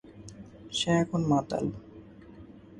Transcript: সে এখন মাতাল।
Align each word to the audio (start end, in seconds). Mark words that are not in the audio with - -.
সে 0.77 0.89
এখন 1.03 1.21
মাতাল। 1.31 1.65